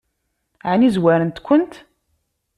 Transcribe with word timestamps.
Ɛni 0.71 0.89
zwarent-kent? 0.95 1.73